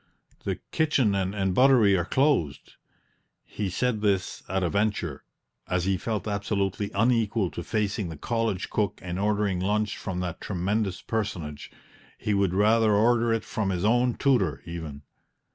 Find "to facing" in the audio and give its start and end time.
7.51-8.09